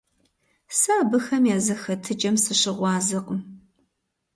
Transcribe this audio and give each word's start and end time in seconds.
Сэ 0.79 0.91
абыхэм 1.01 1.43
я 1.55 1.57
зэхэтыкӀэм 1.65 2.35
сыщыгъуазэкъым. 2.43 3.39